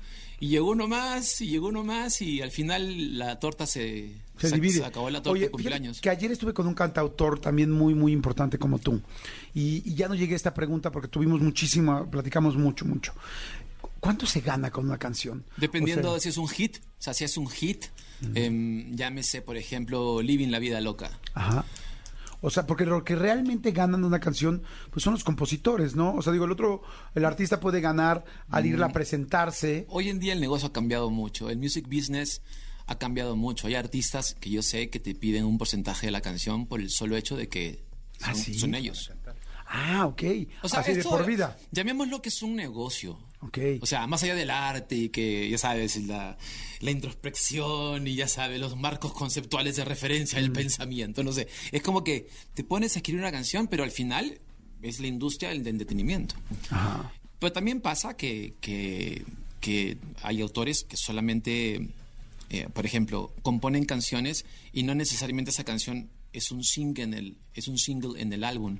y 0.41 0.49
llegó 0.49 0.71
uno 0.71 0.87
más, 0.89 1.41
y 1.41 1.49
llegó 1.49 1.69
uno 1.69 1.85
más, 1.85 2.21
y 2.23 2.43
al 2.43 2.51
final 2.51 3.19
la 3.19 3.39
torta 3.41 3.67
se, 3.67 4.13
se 4.39 4.51
divide. 4.51 4.85
acabó 4.85 5.09
la 5.11 5.19
torta 5.23 5.31
Oye, 5.31 5.45
de 5.47 5.51
cumpleaños. 5.51 6.01
que 6.01 6.11
ayer 6.11 6.31
estuve 6.31 6.53
con 6.53 6.67
un 6.67 6.75
cantautor 6.75 7.39
también 7.41 7.71
muy, 7.71 7.95
muy 7.95 8.13
importante 8.13 8.59
como 8.59 8.79
tú. 8.79 9.01
Y, 9.55 9.83
y 9.89 9.95
ya 9.95 10.09
no 10.09 10.15
llegué 10.15 10.35
a 10.35 10.37
esta 10.37 10.53
pregunta 10.55 10.91
porque 10.93 11.09
tuvimos 11.09 11.41
muchísima, 11.41 12.09
platicamos 12.11 12.57
mucho, 12.57 12.85
mucho. 12.85 13.13
¿Cuánto 14.01 14.27
se 14.27 14.41
gana 14.41 14.71
con 14.71 14.85
una 14.87 14.99
canción? 14.99 15.45
Dependiendo 15.57 16.13
O 16.13 16.15
de 16.15 16.21
si 16.21 16.29
es 16.29 16.37
un 16.37 16.49
hit, 16.49 16.77
o 16.77 17.03
sea, 17.03 17.15
si 17.15 17.25
es 17.25 17.37
un 17.37 17.49
hit, 17.49 17.87
em, 18.35 18.95
llámese, 18.95 19.43
por 19.43 19.57
ejemplo, 19.57 20.21
Living 20.23 20.49
la 20.51 20.59
Vida 20.59 20.81
Loca. 20.81 21.19
Ajá. 21.35 21.65
O 22.41 22.51
sea, 22.51 22.67
porque 22.67 22.85
lo 22.87 23.03
que 23.05 23.17
realmente 23.17 23.71
ganan 23.73 24.01
de 24.03 24.07
una 24.07 24.21
canción, 24.21 24.63
pues 24.91 25.03
son 25.03 25.15
los 25.15 25.25
compositores, 25.25 25.97
¿no? 25.97 26.15
O 26.15 26.23
sea, 26.23 26.33
digo, 26.33 26.45
el 26.45 26.53
otro, 26.53 26.83
el 27.15 27.25
artista 27.25 27.61
puede 27.61 27.81
ganar 27.81 28.25
al 28.51 28.65
Mm. 28.65 28.67
irla 28.67 28.87
a 28.87 28.93
presentarse. 28.93 29.87
Hoy 29.89 30.09
en 30.09 30.19
día 30.21 30.33
el 30.33 30.41
negocio 30.41 30.69
ha 30.69 30.73
cambiado 30.73 31.11
mucho, 31.11 31.49
el 31.51 31.59
music 31.59 31.87
business 31.87 32.43
ha 32.87 32.99
cambiado 32.99 33.35
mucho. 33.37 33.67
Hay 33.67 33.75
artistas 33.75 34.37
que 34.41 34.51
yo 34.51 34.63
sé 34.63 34.91
que 34.91 35.01
te 35.01 35.15
piden 35.15 35.45
un 35.45 35.59
porcentaje 35.59 36.07
de 36.07 36.13
la 36.13 36.21
canción 36.21 36.67
por 36.67 36.81
el 36.81 36.91
solo 36.91 37.17
hecho 37.17 37.37
de 37.37 37.49
que 37.49 37.83
son, 38.21 38.31
Ah, 38.31 38.35
¿sí? 38.35 38.55
son 38.55 38.75
ellos. 38.75 39.11
Ah, 39.69 40.07
ok. 40.07 40.23
O 40.63 40.69
sea, 40.69 40.81
Así 40.81 40.93
de 40.93 41.01
esto, 41.01 41.11
por 41.11 41.27
vida. 41.27 41.57
Llamémoslo 41.73 42.23
que 42.23 42.29
es 42.29 42.43
un 42.43 42.55
negocio. 42.55 43.19
Ok. 43.41 43.59
O 43.81 43.87
sea, 43.87 44.07
más 44.07 44.23
allá 44.23 44.35
del 44.35 44.51
arte 44.51 44.97
y 44.97 45.09
que, 45.11 45.49
ya 45.49 45.59
sabes, 45.59 45.97
la, 46.07 46.37
la 46.81 46.91
introspección 46.91 48.07
y 48.07 48.15
ya 48.15 48.29
sabes, 48.29 48.59
los 48.59 48.77
marcos 48.77 49.13
conceptuales 49.13 49.77
de 49.77 49.85
referencia 49.85 50.39
Mm. 50.39 50.43
del 50.43 50.53
pensamiento, 50.53 51.23
no 51.23 51.33
sé. 51.33 51.49
Es 51.73 51.83
como 51.83 52.03
que 52.03 52.29
te 52.55 52.65
pones 52.65 52.97
a 52.97 52.99
escribir 53.01 53.21
una 53.21 53.33
canción, 53.33 53.69
pero 53.69 53.85
al 53.85 53.91
final 53.91 54.41
es 54.83 55.01
la 55.01 55.07
industria 55.07 55.51
del 55.51 55.67
entretenimiento. 55.67 56.35
Ajá. 56.71 57.13
Pero 57.39 57.53
también 57.53 57.81
pasa 57.81 58.17
que, 58.17 58.55
que, 58.61 59.23
que 59.61 59.99
hay 60.23 60.41
autores 60.41 60.85
que 60.85 60.97
solamente, 60.97 61.89
eh, 62.49 62.69
por 62.73 62.87
ejemplo, 62.87 63.33
componen 63.43 63.85
canciones 63.85 64.47
y 64.73 64.83
no 64.83 64.95
necesariamente 64.95 65.51
esa 65.51 65.65
canción 65.65 66.09
es 66.33 66.51
un 66.51 66.65
single 66.65 67.05
en 67.05 67.15
el, 67.15 67.37
es 67.55 67.69
un 67.69 67.79
single 67.79 68.21
en 68.21 68.33
el 68.33 68.45
álbum. 68.45 68.79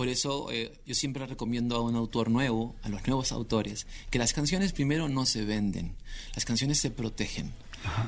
Por 0.00 0.08
eso 0.08 0.50
eh, 0.50 0.72
yo 0.86 0.94
siempre 0.94 1.26
recomiendo 1.26 1.76
a 1.76 1.82
un 1.82 1.94
autor 1.94 2.30
nuevo, 2.30 2.74
a 2.80 2.88
los 2.88 3.06
nuevos 3.06 3.32
autores, 3.32 3.86
que 4.08 4.18
las 4.18 4.32
canciones 4.32 4.72
primero 4.72 5.10
no 5.10 5.26
se 5.26 5.44
venden, 5.44 5.94
las 6.34 6.46
canciones 6.46 6.78
se 6.78 6.90
protegen. 6.90 7.52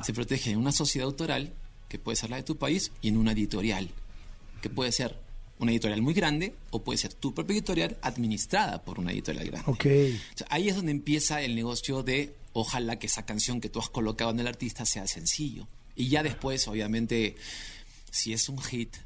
Se 0.03 0.15
protegen 0.15 0.55
en 0.55 0.59
una 0.59 0.73
sociedad 0.73 1.05
autoral, 1.05 1.53
que 1.91 1.99
puede 1.99 2.17
ser 2.17 2.31
la 2.31 2.37
de 2.37 2.45
tu 2.45 2.57
país, 2.57 2.93
y 3.03 3.09
en 3.09 3.19
una 3.19 3.33
editorial, 3.33 3.91
que 4.63 4.71
puede 4.71 4.91
ser 4.91 5.21
una 5.59 5.73
editorial 5.73 6.01
muy 6.01 6.15
grande 6.15 6.55
o 6.71 6.83
puede 6.83 6.97
ser 6.97 7.13
tu 7.13 7.35
propia 7.35 7.57
editorial 7.57 7.99
administrada 8.01 8.83
por 8.83 8.99
una 8.99 9.13
editorial 9.13 9.49
grande. 9.49 9.71
Ok. 9.71 9.85
O 10.35 10.39
sea, 10.39 10.47
ahí 10.49 10.71
es 10.71 10.77
donde 10.77 10.93
empieza 10.93 11.43
el 11.43 11.55
negocio 11.55 12.03
de 12.03 12.35
ojalá 12.55 12.99
que 12.99 13.07
esa 13.07 13.27
canción 13.27 13.61
que 13.61 13.69
tú 13.69 13.81
has 13.81 13.91
colocado 13.91 14.31
en 14.31 14.41
el 14.41 14.47
artista 14.47 14.87
sea 14.87 15.07
sencillo. 15.07 15.69
Y 15.95 16.09
ya 16.09 16.23
después, 16.23 16.67
obviamente, 16.69 17.37
si 18.11 18.33
es 18.33 18.49
un 18.49 18.63
hit, 18.63 18.97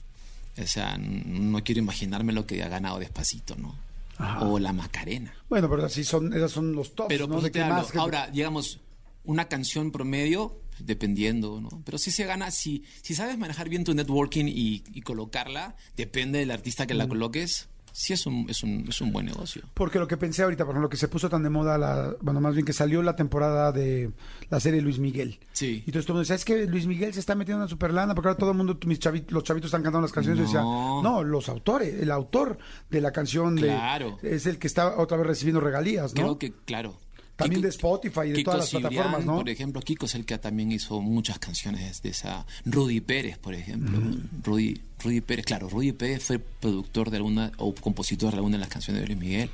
o 0.59 0.67
sea, 0.67 0.97
no 0.99 1.63
quiero 1.65 1.81
imaginarme 1.81 2.33
lo 2.33 2.47
que 2.47 2.63
ha 2.63 2.69
ganado 2.69 2.99
Despacito, 2.99 3.57
¿no? 3.57 3.75
Ajá. 4.19 4.41
O 4.41 4.59
La 4.59 4.73
Macarena. 4.73 5.35
Bueno, 5.49 5.69
pero 5.69 5.85
así 5.85 6.03
son, 6.05 6.33
esos 6.33 6.51
son 6.53 6.73
los 6.75 6.95
tops, 6.95 7.09
Pero 7.09 7.27
¿no? 7.27 7.35
pues, 7.35 7.45
te 7.47 7.53
qué 7.53 7.61
hablo. 7.63 7.83
gente- 7.85 7.99
ahora, 7.99 8.29
digamos, 8.31 8.81
una 9.25 9.47
canción 9.49 9.91
promedio, 9.93 10.59
dependiendo, 10.79 11.61
¿no? 11.61 11.69
Pero 11.85 11.99
si 11.99 12.11
se 12.11 12.25
gana, 12.25 12.51
si, 12.51 12.85
si 13.03 13.15
sabes 13.15 13.37
manejar 13.39 13.69
bien 13.69 13.85
tu 13.85 13.93
networking 13.95 14.47
y, 14.47 14.83
y 14.95 15.03
colocarla, 15.03 15.77
depende 15.97 16.39
del 16.39 16.51
artista 16.51 16.87
que 16.87 16.95
Mm. 16.95 16.99
la 16.99 17.09
coloques, 17.09 17.69
sí 17.99 18.13
es 18.13 18.27
un, 18.27 18.45
es 18.51 18.63
un, 18.63 18.85
es 18.87 19.01
un 19.01 19.11
buen 19.11 19.25
negocio. 19.25 19.63
Porque 19.73 19.99
lo 19.99 20.07
que 20.07 20.19
pensé 20.19 20.43
ahorita, 20.43 20.65
por 20.67 20.75
ejemplo, 20.75 20.91
que 20.91 20.99
se 20.99 21.09
puso 21.09 21.31
tan 21.31 21.43
de 21.43 21.49
moda, 21.49 21.79
la, 21.79 22.15
bueno, 22.21 22.43
más 22.43 22.53
bien 22.55 22.67
que 22.67 22.75
salió 22.75 23.03
la 23.03 23.17
temporada 23.17 23.73
de 23.73 24.11
la 24.51 24.61
serie 24.61 24.83
Luis 24.83 24.99
Miguel. 24.99 25.39
Sí. 25.53 25.83
Y 25.87 25.89
entonces 25.91 26.05
todo 26.05 26.13
el 26.13 26.17
mundo 26.17 26.21
decía, 26.21 26.35
es 26.37 26.45
que 26.45 26.67
Luis 26.67 26.87
Miguel 26.87 27.15
se 27.15 27.21
está 27.21 27.35
metiendo 27.35 27.61
en 27.61 27.63
una 27.63 27.69
superlana, 27.71 28.15
porque 28.15 28.29
ahora 28.29 28.39
todo 28.39 28.51
el 28.51 28.57
mundo, 28.59 28.79
mis 28.85 28.99
chavitos, 28.99 29.33
los 29.33 29.45
chavitos 29.45 29.69
están 29.69 29.83
cantando 29.83 30.03
las 30.03 30.13
canciones. 30.13 30.41
Y 30.41 30.43
decía, 30.43 30.61
No. 30.61 31.03
no, 31.03 31.25
los 31.25 31.49
autores, 31.49 31.95
el 32.03 32.11
autor 32.11 32.59
de 32.91 33.01
la 33.01 33.13
canción 33.13 33.57
de, 33.57 33.63
Claro. 33.69 34.19
es 34.23 34.45
el 34.45 34.59
que 34.59 34.67
está 34.67 34.99
otra 34.99 35.17
vez 35.17 35.27
recibiendo 35.27 35.61
regalías, 35.61 36.15
¿no? 36.15 36.21
Creo 36.23 36.39
que, 36.39 36.53
claro. 36.53 36.99
También 37.37 37.61
de 37.61 37.69
Spotify 37.69 38.21
y 38.27 38.33
de 38.33 38.45
todas 38.45 38.61
las 38.61 38.71
Cibrián, 38.71 38.91
plataformas, 38.93 39.27
¿no? 39.27 39.37
Por 39.37 39.49
ejemplo, 39.51 39.81
Kiko 39.83 40.07
es 40.07 40.15
el 40.15 40.25
que 40.25 40.39
también 40.39 40.73
hizo 40.73 41.01
muchas 41.03 41.39
canciones 41.39 42.01
de 42.03 42.09
esa. 42.09 42.47
Rudy 42.65 43.01
Pérez, 43.01 43.37
por 43.39 43.55
ejemplo. 43.55 43.99
Rudy, 44.43 44.81
Rudy 45.05 45.21
Pérez, 45.21 45.45
claro, 45.45 45.69
Rudy 45.69 45.93
Pérez 45.93 46.23
fue 46.25 46.39
productor 46.39 47.11
de 47.11 47.19
alguna 47.19 47.53
o 47.59 47.75
compositor 47.75 48.31
de 48.31 48.37
alguna 48.39 48.57
de 48.57 48.61
las 48.61 48.71
canciones 48.71 49.03
de 49.03 49.09
Luis 49.09 49.19
Miguel. 49.21 49.51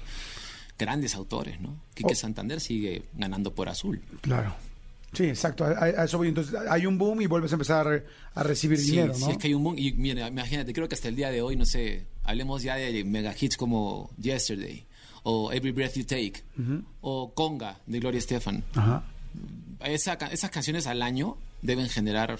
Grandes 0.79 1.15
autores, 1.15 1.61
¿no? 1.61 1.77
Quique 1.95 2.12
Oh. 2.12 2.17
Santander 2.17 2.61
sigue 2.61 3.03
ganando 3.15 3.53
por 3.55 3.69
azul. 3.69 4.01
Claro. 4.21 4.55
Sí, 5.12 5.25
exacto, 5.25 5.65
a, 5.65 5.69
a 5.85 6.05
eso 6.05 6.17
voy. 6.19 6.29
Entonces 6.29 6.55
hay 6.71 6.87
un 6.87 6.97
boom 6.99 7.21
y 7.21 7.27
vuelves 7.27 7.53
a 7.53 7.57
empezar 7.57 7.87
a, 7.87 7.91
re- 7.91 8.05
a 8.35 8.43
recibir 8.43 8.79
Sí, 8.79 8.93
dinero, 8.93 9.12
sí, 9.15 9.21
¿no? 9.21 9.31
es 9.31 9.37
que 9.39 9.49
hay 9.49 9.55
un 9.55 9.62
boom. 9.62 9.75
Y 9.79 9.93
mira, 9.93 10.27
imagínate, 10.29 10.73
creo 10.73 10.89
que 10.89 10.95
hasta 10.95 11.09
el 11.09 11.17
día 11.17 11.31
de 11.31 11.43
hoy, 11.43 11.55
no 11.57 11.67
sé, 11.67 12.07
hablemos 12.25 12.62
ya 12.62 12.77
de 12.77 13.05
mega 13.05 13.35
hits 13.39 13.57
como 13.59 14.11
Yesterday, 14.19 14.87
o 15.23 15.52
Every 15.52 15.73
Breath 15.73 15.95
You 15.95 16.05
Take, 16.05 16.43
o 17.00 17.33
Conga 17.35 17.81
de 17.87 18.00
Gloria 18.00 18.19
Estefan. 18.19 18.64
Ajá. 18.75 19.05
Esa 19.85 20.17
ca- 20.19 20.29
esas 20.29 20.50
canciones 20.50 20.87
al 20.87 21.02
año 21.02 21.37
deben 21.62 21.88
generar 21.88 22.38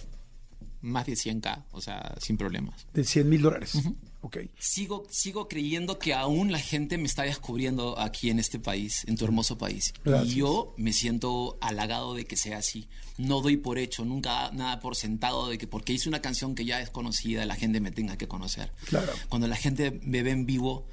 más 0.81 1.07
de 1.07 1.12
100k, 1.15 1.65
o 1.73 1.81
sea, 1.81 2.15
sin 2.21 2.37
problemas. 2.37 2.87
De 2.93 3.05
100 3.05 3.29
mil 3.29 3.41
dólares. 3.43 3.73
Ok. 4.21 4.39
Sigo, 4.59 5.05
sigo 5.11 5.49
creyendo 5.49 5.99
que 5.99 6.12
aún 6.15 6.51
la 6.53 6.59
gente 6.59 6.99
me 6.99 7.07
está 7.07 7.23
descubriendo 7.23 7.99
aquí 7.99 8.31
en 8.31 8.39
este 8.41 8.59
país, 8.59 9.05
en 9.07 9.17
tu 9.17 9.25
hermoso 9.25 9.59
país. 9.59 9.93
Gracias. 10.05 10.33
Y 10.33 10.37
yo 10.37 10.75
me 10.77 10.93
siento 10.93 11.57
halagado 11.61 12.15
de 12.15 12.25
que 12.25 12.37
sea 12.37 12.59
así. 12.59 12.89
No 13.19 13.41
doy 13.41 13.57
por 13.57 13.79
hecho, 13.79 14.05
nunca 14.05 14.51
nada 14.53 14.81
por 14.81 14.95
sentado 14.97 15.49
de 15.49 15.59
que 15.59 15.67
porque 15.69 15.93
hice 15.93 16.09
una 16.09 16.21
canción 16.23 16.55
que 16.57 16.65
ya 16.65 16.81
es 16.81 16.91
conocida, 16.91 17.47
la 17.47 17.55
gente 17.57 17.81
me 17.81 17.91
tenga 17.93 18.17
que 18.17 18.27
conocer. 18.29 18.73
Claro. 18.87 19.12
Cuando 19.29 19.47
la 19.49 19.57
gente 19.57 20.01
me 20.03 20.23
ve 20.23 20.31
en 20.33 20.47
vivo, 20.47 20.87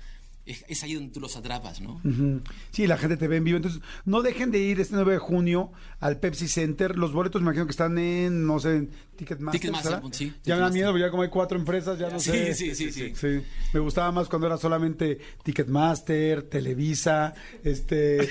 es, 0.52 0.66
es 0.68 0.84
ahí 0.84 0.94
donde 0.96 1.12
tú 1.14 1.20
los 1.20 1.36
atrapas, 1.38 1.80
¿no? 1.82 2.02
Sí, 2.72 2.88
la 2.88 2.98
gente 2.98 3.18
te 3.18 3.28
ve 3.28 3.38
en 3.38 3.44
vivo. 3.44 3.58
Entonces, 3.58 3.82
no 4.06 4.22
dejen 4.22 4.52
de 4.52 4.60
ir 4.60 4.80
este 4.80 4.96
9 4.96 5.14
de 5.14 5.18
junio 5.20 5.72
al 6.00 6.18
Pepsi 6.20 6.48
Center. 6.48 6.98
Los 6.98 7.14
boletos 7.14 7.42
me 7.42 7.46
imagino 7.48 7.66
que 7.66 7.72
están 7.72 7.98
en, 7.98 8.46
no 8.48 8.60
sé, 8.60 8.76
en 8.78 8.90
Ticketmaster. 9.16 9.60
Ticketmaster, 9.62 10.02
sí, 10.12 10.34
Ya 10.44 10.56
me 10.56 10.62
da 10.62 10.70
miedo, 10.70 10.98
ya 10.98 11.10
como 11.12 11.24
hay 11.24 11.30
cuatro 11.30 11.58
empresas, 11.60 12.00
ya 12.00 12.10
no 12.10 12.20
Sí, 12.20 12.32
sé. 12.32 12.54
sí, 12.56 12.76
sí, 12.76 12.92
sí. 13.16 13.42
Me 13.74 13.80
gustaba 13.80 14.12
más 14.12 14.28
cuando 14.30 14.48
era 14.48 14.58
solamente 14.58 15.20
Ticketmaster, 15.44 16.44
Televisa, 16.44 17.34
este... 17.64 18.18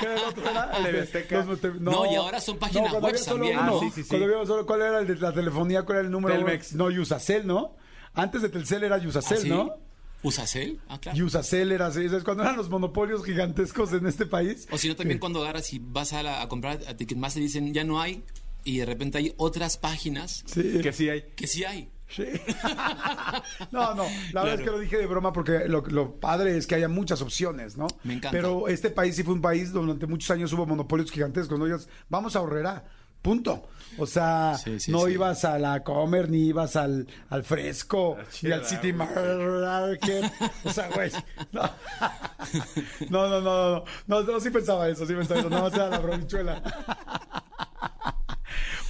¿Qué 0.00 0.04
era 0.06 0.14
el 0.14 0.24
otro? 0.24 0.42
Era? 0.50 1.44
Los- 1.44 1.60
te- 1.60 1.70
No, 1.80 2.12
y 2.12 2.14
ahora 2.14 2.40
son 2.40 2.58
páginas 2.58 2.92
web 2.92 3.16
también. 3.24 3.58
uno. 3.58 3.76
Ah, 3.78 3.80
sí, 3.80 3.90
sí, 3.94 4.02
sí. 4.02 4.08
Cuando 4.08 4.26
había 4.26 4.46
solo, 4.46 4.66
¿cuál 4.66 4.82
era 4.82 4.98
el 5.00 5.06
de 5.06 5.16
la 5.16 5.32
telefonía? 5.32 5.82
¿Cuál 5.84 5.98
era 5.98 6.06
el 6.06 6.12
número? 6.12 6.34
Telmex. 6.36 6.74
No, 6.74 6.90
Yusacel, 6.90 7.46
¿no? 7.46 7.74
Antes 8.14 8.42
de 8.42 8.48
Telcel 8.48 8.84
era 8.84 8.98
Yusacel, 8.98 9.38
¿Ah, 9.38 9.42
sí? 9.42 9.48
¿no? 9.48 9.74
¿Usacel? 10.22 10.80
Ah, 10.88 10.98
claro. 11.00 11.16
Yusacel 11.16 11.70
era 11.72 11.86
así, 11.86 12.08
¿sabes? 12.08 12.24
Cuando 12.24 12.42
eran 12.42 12.56
los 12.56 12.68
monopolios 12.68 13.24
gigantescos 13.24 13.92
en 13.92 14.06
este 14.06 14.26
país. 14.26 14.66
O 14.70 14.78
si 14.78 14.88
no, 14.88 14.96
también 14.96 15.18
cuando 15.20 15.40
agarras 15.42 15.72
y 15.72 15.78
vas 15.78 16.12
a, 16.12 16.22
la- 16.22 16.42
a 16.42 16.48
comprar 16.48 16.80
a 16.88 16.96
Ticketmaster 16.96 17.40
y 17.42 17.46
dicen 17.46 17.72
ya 17.72 17.84
no 17.84 18.00
hay, 18.00 18.24
y 18.64 18.78
de 18.78 18.86
repente 18.86 19.18
hay 19.18 19.32
otras 19.36 19.76
páginas 19.78 20.42
Sí. 20.46 20.80
Que 20.82 20.92
sí 20.92 21.08
hay. 21.08 21.22
que 21.36 21.46
sí 21.46 21.64
hay. 21.64 21.90
Sí. 22.08 22.24
no, 23.70 23.94
no, 23.94 24.04
la 24.32 24.42
verdad 24.42 24.60
es 24.60 24.64
que 24.64 24.70
lo 24.70 24.78
dije 24.78 24.96
de 24.96 25.06
broma 25.06 25.32
porque 25.32 25.68
lo, 25.68 25.82
lo 25.82 26.18
padre 26.18 26.56
es 26.56 26.66
que 26.66 26.74
haya 26.74 26.88
muchas 26.88 27.20
opciones, 27.22 27.76
¿no? 27.76 27.86
Me 28.04 28.14
encanta. 28.14 28.30
Pero 28.36 28.68
este 28.68 28.90
país 28.90 29.14
sí 29.16 29.22
fue 29.22 29.34
un 29.34 29.42
país 29.42 29.72
donde 29.72 29.88
durante 29.88 30.06
muchos 30.06 30.30
años 30.30 30.52
hubo 30.52 30.66
monopolios 30.66 31.10
gigantescos, 31.10 31.58
¿no? 31.58 31.66
Ellos, 31.66 31.88
vamos 32.08 32.34
a 32.34 32.40
ahorrera, 32.40 32.84
punto. 33.22 33.68
O 34.00 34.06
sea, 34.06 34.56
Sí, 34.62 34.78
sí, 34.78 34.92
no 34.92 35.06
sí. 35.06 35.12
ibas 35.14 35.44
a 35.44 35.58
la 35.58 35.82
Comer 35.82 36.28
ni 36.30 36.46
ibas 36.46 36.76
al, 36.76 37.08
al 37.30 37.42
Fresco 37.42 38.16
ni 38.42 38.52
al 38.52 38.64
City. 38.64 38.92
Market. 38.92 40.30
O 40.64 40.70
sea, 40.72 40.88
güey. 40.94 41.10
No. 41.52 41.62
No, 43.10 43.28
no, 43.28 43.40
no, 43.40 43.40
no, 43.40 43.84
no, 44.06 44.22
no, 44.22 44.32
no, 44.32 44.40
sí 44.40 44.50
pensaba 44.50 44.88
eso, 44.88 45.04
sí 45.04 45.14
pensaba 45.14 45.40
eso, 45.40 45.50
no, 45.50 45.64
o 45.64 45.70
sea, 45.70 45.88
la 45.88 45.98
bromichuela. 45.98 46.62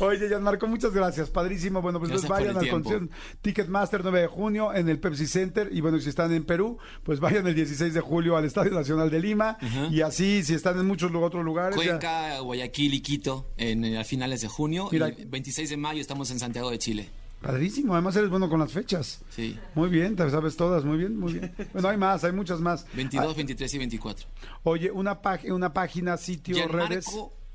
Oye, 0.00 0.28
Gianmarco, 0.28 0.66
muchas 0.68 0.92
gracias. 0.92 1.28
Padrísimo. 1.28 1.82
Bueno, 1.82 1.98
pues 1.98 2.10
entonces 2.10 2.30
vayan 2.30 2.56
al 2.56 2.68
concierto 2.70 3.14
Ticketmaster 3.42 4.00
9 4.02 4.20
de 4.20 4.26
junio 4.28 4.72
en 4.72 4.88
el 4.88 5.00
Pepsi 5.00 5.26
Center. 5.26 5.68
Y 5.72 5.80
bueno, 5.80 5.98
si 5.98 6.08
están 6.08 6.32
en 6.32 6.44
Perú, 6.44 6.78
pues 7.02 7.18
vayan 7.20 7.46
el 7.46 7.54
16 7.54 7.92
de 7.94 8.00
julio 8.00 8.36
al 8.36 8.44
Estadio 8.44 8.72
Nacional 8.72 9.10
de 9.10 9.20
Lima. 9.20 9.58
Y 9.90 10.00
así, 10.02 10.42
si 10.44 10.54
están 10.54 10.78
en 10.78 10.86
muchos 10.86 11.10
otros 11.14 11.44
lugares. 11.44 11.76
ya- 11.76 11.84
Cuenca, 11.92 12.38
Guayaquil 12.40 12.94
y 12.94 13.00
Quito 13.00 13.46
en, 13.56 13.84
eh, 13.84 13.98
a 13.98 14.04
finales 14.04 14.40
de 14.40 14.48
junio. 14.48 14.88
Mira. 14.92 15.08
Y 15.08 15.22
el 15.22 15.26
26 15.26 15.70
de 15.70 15.76
mayo 15.76 16.00
estamos 16.00 16.30
en 16.30 16.38
Santiago 16.38 16.70
de 16.70 16.78
Chile. 16.78 17.08
Padrísimo. 17.40 17.92
Además, 17.94 18.16
eres 18.16 18.30
bueno 18.30 18.48
con 18.48 18.58
las 18.60 18.72
fechas. 18.72 19.20
Sí. 19.30 19.56
Muy 19.74 19.88
bien, 19.90 20.16
te 20.16 20.28
sabes 20.30 20.56
todas. 20.56 20.84
Muy 20.84 20.98
bien, 20.98 21.16
muy 21.18 21.34
bien. 21.34 21.52
Bueno, 21.72 21.88
hay 21.88 21.96
más, 21.96 22.24
hay 22.24 22.32
muchas 22.32 22.60
más. 22.60 22.84
22, 22.94 23.32
Ah, 23.32 23.36
23 23.36 23.74
y 23.74 23.78
24. 23.78 24.26
oye, 24.64 24.90
una, 24.90 25.20
una 25.52 25.72
página, 25.72 26.16
sitio, 26.16 26.66
redes. 26.68 27.06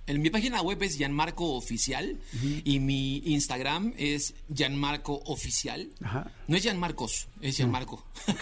Gianmarco, 0.03 0.07
en 0.07 0.21
mi 0.21 0.29
página 0.29 0.61
web 0.61 0.81
es 0.83 0.97
Gianmarco 0.97 1.53
Oficial 1.55 2.19
y 2.63 2.79
mi 2.79 3.17
Instagram 3.25 3.93
es 3.97 4.33
Gianmarco 4.53 5.21
Oficial. 5.25 5.89
Ajá. 6.03 6.31
No 6.47 6.57
es 6.57 6.63
Gianmarcos, 6.63 7.27
es 7.41 7.57
Gianmarco. 7.57 8.03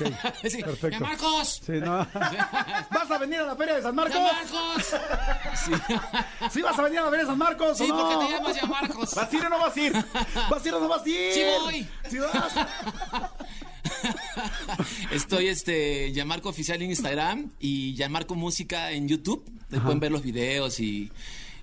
Sí, 0.50 0.62
perfecto. 0.62 0.90
¡Gianmarcos! 0.90 1.62
Sí, 1.66 1.74
no. 1.74 2.08
¿Vas 2.14 3.12
a 3.12 3.18
venir 3.20 3.40
a 3.40 3.46
la 3.46 3.56
Feria 3.56 3.76
de 3.76 3.82
San 3.82 3.96
Marcos? 3.96 4.16
¡Gianmarcos! 4.16 4.86
Sí, 5.64 5.72
¿Sí 6.52 6.62
vas 6.62 6.78
a 6.78 6.82
venir 6.82 7.00
a 7.00 7.04
la 7.04 7.10
Feria 7.10 7.26
de 7.26 7.30
San 7.30 7.38
Marcos 7.38 7.78
sí 7.78 7.84
o 7.84 7.88
no? 7.88 7.98
porque 7.98 8.26
te 8.26 8.32
llamas 8.32 8.56
Gianmarcos. 8.56 9.16
¿Vas 9.16 9.34
a 9.34 9.36
ir 9.36 9.46
o 9.46 9.50
no 9.50 9.60
vas 9.60 9.78
a 9.78 9.82
ir? 9.82 9.94
¿Vas 10.50 10.66
a 10.66 10.68
ir 10.68 10.74
o 10.74 10.80
no 10.80 10.88
vas 10.88 11.06
a 11.06 11.10
ir? 11.10 11.34
Sí 11.34 11.42
voy. 11.64 11.88
Sí 12.10 12.18
vas. 12.18 12.54
Estoy 15.12 15.48
este 15.48 16.12
Gianmarco 16.12 16.50
Oficial 16.50 16.82
en 16.82 16.90
Instagram 16.90 17.52
y 17.60 17.94
Gianmarco 17.96 18.36
Música 18.36 18.92
en 18.92 19.08
YouTube. 19.08 19.44
Pueden 19.70 20.00
ver 20.00 20.12
los 20.12 20.22
videos 20.22 20.80
y, 20.80 21.12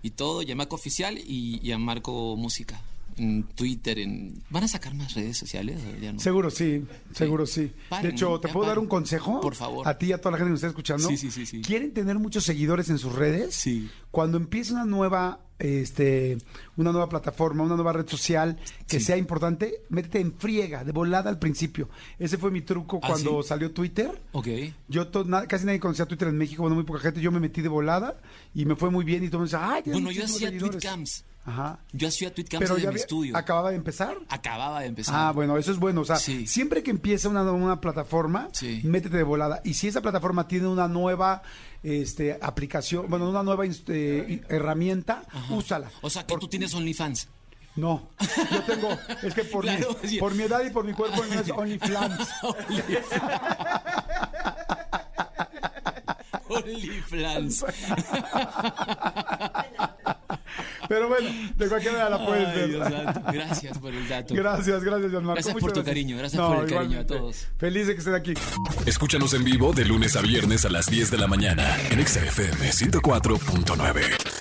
y 0.08 0.10
todo. 0.10 0.42
Gianmarco 0.42 0.76
Oficial 0.76 1.18
y 1.18 1.60
Gianmarco 1.60 2.36
Música. 2.36 2.80
En 3.16 3.42
Twitter, 3.42 3.98
en... 3.98 4.42
¿Van 4.48 4.62
a 4.62 4.68
sacar 4.68 4.94
más 4.94 5.14
redes 5.14 5.36
sociales? 5.36 5.80
no? 6.00 6.20
Seguro 6.20 6.50
sí, 6.50 6.84
seguro 7.12 7.46
sí. 7.46 7.72
Paren, 7.88 8.10
de 8.10 8.14
hecho, 8.14 8.38
¿te 8.38 8.48
puedo 8.48 8.68
dar 8.68 8.78
un 8.78 8.86
consejo? 8.86 9.40
Por 9.40 9.56
favor. 9.56 9.88
A 9.88 9.98
ti 9.98 10.06
y 10.06 10.12
a 10.12 10.18
toda 10.18 10.32
la 10.32 10.38
gente 10.38 10.48
que 10.48 10.52
nos 10.52 10.58
está 10.58 10.68
escuchando. 10.68 11.08
Sí, 11.08 11.16
sí, 11.16 11.32
sí, 11.32 11.44
sí. 11.44 11.62
¿Quieren 11.62 11.92
tener 11.92 12.16
muchos 12.20 12.44
seguidores 12.44 12.90
en 12.90 12.98
sus 12.98 13.12
redes? 13.12 13.56
Sí. 13.56 13.90
Cuando 14.12 14.36
empiece 14.36 14.72
una 14.72 14.84
nueva, 14.84 15.40
este, 15.58 16.38
una 16.76 16.92
nueva 16.92 17.08
plataforma, 17.08 17.64
una 17.64 17.74
nueva 17.74 17.92
red 17.92 18.06
social 18.08 18.58
que 18.86 19.00
Sí. 19.00 19.06
sea 19.06 19.16
importante, 19.16 19.82
métete 19.88 20.20
en 20.20 20.32
friega, 20.32 20.84
de 20.84 20.92
volada 20.92 21.28
al 21.30 21.38
principio. 21.38 21.88
Ese 22.18 22.38
fue 22.38 22.50
mi 22.50 22.62
truco 22.62 23.00
¿Ah, 23.02 23.08
cuando 23.08 23.42
sí? 23.42 23.48
salió 23.48 23.72
Twitter. 23.72 24.20
Ok. 24.32 24.48
Yo 24.88 25.08
to- 25.08 25.24
na- 25.24 25.46
casi 25.46 25.66
nadie 25.66 25.80
conocía 25.80 26.06
Twitter 26.06 26.28
en 26.28 26.38
México, 26.38 26.62
bueno, 26.62 26.74
muy 26.76 26.84
poca 26.84 27.00
gente. 27.00 27.20
Yo 27.20 27.32
me 27.32 27.40
metí 27.40 27.60
de 27.60 27.68
volada 27.68 28.20
y 28.54 28.64
me 28.64 28.76
fue 28.76 28.90
muy 28.90 29.04
bien 29.04 29.24
y 29.24 29.28
todo 29.28 29.42
el 29.42 29.50
mundo 29.50 29.58
decía, 29.58 29.74
ay, 29.74 29.82
Bueno, 29.86 30.10
yo 30.10 30.24
hacía 30.24 30.48
seguidores". 30.48 30.78
tweetcams. 30.80 31.24
Ajá. 31.44 31.78
Yo 31.92 32.08
hacía 32.08 32.34
tweetcams 32.34 32.62
Pero 32.62 32.76
ya 32.78 32.90
mi 32.90 32.96
estudio. 32.96 33.34
acababa 33.36 33.70
de 33.70 33.76
empezar. 33.76 34.16
Acababa 34.28 34.80
de 34.80 34.86
empezar. 34.88 35.14
Ah, 35.16 35.32
bueno, 35.32 35.56
eso 35.56 35.72
es 35.72 35.78
bueno. 35.78 36.02
O 36.02 36.04
sea, 36.04 36.16
Sí. 36.16 36.46
siempre 36.46 36.82
que 36.82 36.90
empieza 36.90 37.28
una, 37.30 37.42
una 37.50 37.80
plataforma, 37.80 38.48
Sí. 38.52 38.82
métete 38.84 39.16
de 39.16 39.22
volada. 39.22 39.60
Y 39.64 39.72
si 39.74 39.88
esa 39.88 40.02
plataforma 40.02 40.46
tiene 40.46 40.68
una 40.68 40.88
nueva 40.88 41.40
este, 41.82 42.38
aplicación, 42.42 43.06
bueno, 43.08 43.30
una 43.30 43.42
nueva 43.42 43.64
este, 43.64 44.42
herramienta, 44.48 45.22
úsala. 45.50 45.90
O 46.02 46.10
sea, 46.10 46.26
que 46.26 46.36
tú 46.36 46.48
tienes 46.48 46.74
OnlyFans. 46.74 47.28
No, 47.76 48.10
yo 48.50 48.62
tengo, 48.64 48.88
es 49.22 49.32
que 49.34 49.44
por, 49.44 49.62
Claro, 49.64 49.96
mi, 50.02 50.08
sí. 50.08 50.18
por 50.18 50.34
mi 50.34 50.42
edad 50.42 50.62
y 50.66 50.70
por 50.70 50.84
mi 50.84 50.92
cuerpo 50.92 51.24
no 51.24 51.40
es 51.40 51.48
OnlyFans. 51.50 52.28
OnlyFans. 56.48 57.64
Pero 60.88 61.08
bueno, 61.08 61.28
de 61.56 61.68
cualquier 61.68 61.92
manera 61.92 62.10
la 62.10 62.24
puedes 62.24 62.48
Ay, 62.48 62.56
ver. 62.56 62.68
Dios 62.68 62.88
santo. 62.88 63.22
Gracias 63.32 63.78
por 63.78 63.94
el 63.94 64.08
dato. 64.08 64.34
Gracias, 64.34 64.82
gracias, 64.82 65.10
Gianmarco. 65.10 65.34
Gracias 65.34 65.54
Muchas 65.54 65.68
por 65.68 65.72
tu 65.72 65.84
cariño, 65.84 66.16
gracias 66.18 66.42
por 66.42 66.64
el 66.64 66.70
cariño 66.70 67.00
a 67.00 67.06
todos. 67.06 67.46
Feliz 67.58 67.86
de 67.86 67.94
que 67.94 67.98
estén 67.98 68.14
aquí. 68.14 68.34
Escúchanos 68.86 69.34
en 69.34 69.44
vivo 69.44 69.72
de 69.72 69.84
lunes 69.84 70.16
a 70.16 70.22
viernes 70.22 70.64
a 70.64 70.70
las 70.70 70.86
10 70.86 71.10
de 71.10 71.18
la 71.18 71.26
mañana 71.26 71.76
en 71.90 72.00
Exa 72.00 72.20
FM 72.20 72.70
104.9. 72.70 74.37